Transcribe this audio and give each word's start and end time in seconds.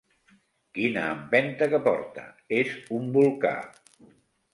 Quina 0.77 1.03
empenta 1.15 1.67
que 1.73 1.79
porta: 1.87 2.23
és 2.61 2.73
un 3.01 3.13
volcà! 3.19 3.53